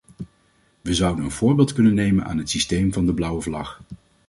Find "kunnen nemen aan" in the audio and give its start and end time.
1.73-2.37